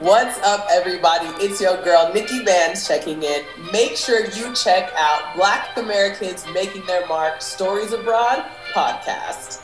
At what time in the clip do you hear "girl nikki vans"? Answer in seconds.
1.84-2.88